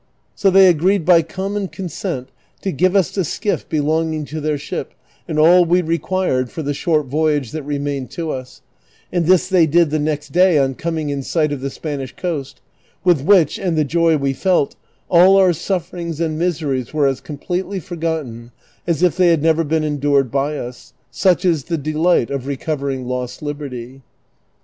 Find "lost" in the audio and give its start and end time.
23.05-23.43